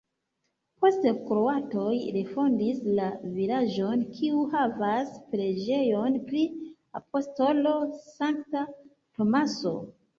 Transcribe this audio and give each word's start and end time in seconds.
Poste 0.85 1.11
kroatoj 1.27 1.91
refondis 2.15 2.79
la 3.01 3.11
vilaĝon, 3.37 4.03
kiu 4.17 4.41
havas 4.57 5.15
preĝejon 5.37 6.21
pri 6.33 6.45
apostolo 7.05 7.79
Sankta 8.11 8.71
Tomaso. 8.77 9.81